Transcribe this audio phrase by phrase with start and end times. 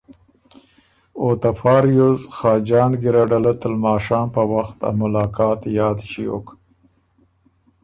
[1.19, 6.45] او ته فا ریوز خاجان ګیرډه له ته لماشام په وخت ا ملاقات یاد ݭیوک